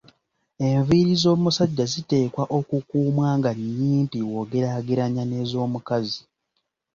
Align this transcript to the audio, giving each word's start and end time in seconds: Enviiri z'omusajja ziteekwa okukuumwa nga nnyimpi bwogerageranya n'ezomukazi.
Enviiri 0.67 1.13
z'omusajja 1.21 1.85
ziteekwa 1.93 2.43
okukuumwa 2.57 3.27
nga 3.37 3.51
nnyimpi 3.57 4.19
bwogerageranya 4.27 5.23
n'ezomukazi. 5.25 6.21